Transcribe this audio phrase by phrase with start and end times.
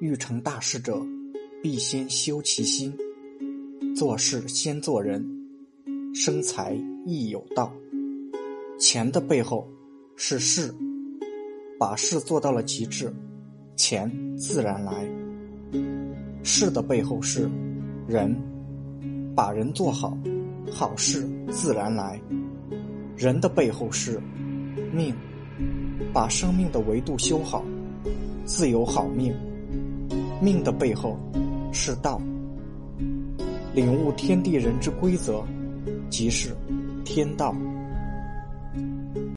[0.00, 1.04] 欲成大事者，
[1.60, 2.92] 必先修其心。
[3.96, 5.26] 做事先做人，
[6.14, 7.72] 生财亦有道。
[8.78, 9.68] 钱的背后
[10.14, 10.72] 是事，
[11.80, 13.12] 把事做到了极致，
[13.74, 15.04] 钱自然来。
[16.44, 17.50] 事的背后是
[18.06, 18.36] 人，
[19.34, 20.16] 把人做好，
[20.70, 22.20] 好事自然来。
[23.16, 24.20] 人的背后是
[24.92, 25.12] 命，
[26.12, 27.64] 把生命的维度修好，
[28.44, 29.34] 自有好命。
[30.40, 31.18] 命的背后
[31.72, 32.20] 是道，
[33.74, 35.42] 领悟天地人之规则，
[36.10, 36.56] 即是
[37.04, 37.54] 天道。